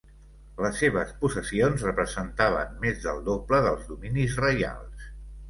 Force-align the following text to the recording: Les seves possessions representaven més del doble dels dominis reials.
Les 0.65 0.77
seves 0.83 1.11
possessions 1.19 1.83
representaven 1.87 2.73
més 2.87 2.99
del 3.05 3.21
doble 3.29 3.61
dels 3.67 3.87
dominis 3.93 4.37
reials. 4.43 5.07